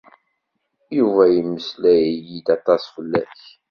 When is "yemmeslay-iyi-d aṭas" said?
1.35-2.83